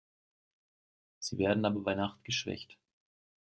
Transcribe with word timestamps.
Sie 1.19 1.37
werden 1.37 1.63
aber 1.63 1.81
bei 1.83 1.93
Nacht 1.93 2.23
geschwächt. 2.23 2.75